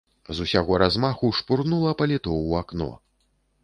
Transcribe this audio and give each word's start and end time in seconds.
З 0.37 0.47
усяго 0.47 0.79
размаху 0.83 1.31
шпурнула 1.41 1.95
паліто 2.03 2.25
ў 2.25 2.65
акно. 2.65 2.93